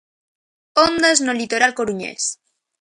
Ondas 0.85 1.21
no 1.25 1.33
litoral 1.41 1.75
coruñés. 1.79 2.23